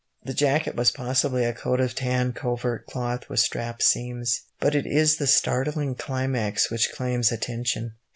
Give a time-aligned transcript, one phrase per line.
[0.23, 4.87] The jacket was possibly a coat of tan covert cloth with strapped seams, but it
[4.87, 7.91] is the startling climax which claims attention.